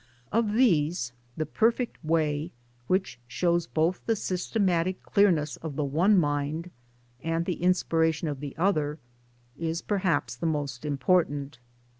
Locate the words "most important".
10.47-11.59